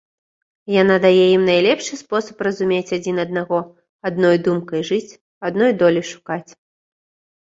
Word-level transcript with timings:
Яна 0.81 0.93
дае 1.03 1.25
ім 1.35 1.41
найлепшы 1.49 1.99
спосаб 2.03 2.39
разумець 2.47 2.93
адзін 2.97 3.15
аднаго, 3.25 3.59
адной 4.11 4.35
думкай 4.47 4.81
жыць, 4.89 5.17
адной 5.51 5.71
долі 5.83 6.01
шукаць. 6.13 6.51